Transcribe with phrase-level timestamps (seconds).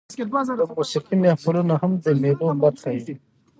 [0.59, 3.05] د موسیقۍ محفلونه هم د مېلو برخه يي.